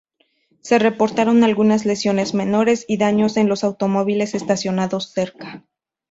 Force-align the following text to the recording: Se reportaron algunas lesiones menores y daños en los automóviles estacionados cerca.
Se 0.61 0.79
reportaron 0.79 1.43
algunas 1.43 1.85
lesiones 1.85 2.33
menores 2.33 2.85
y 2.87 2.97
daños 2.97 3.37
en 3.37 3.47
los 3.47 3.63
automóviles 3.63 4.33
estacionados 4.33 5.11
cerca. 5.13 5.63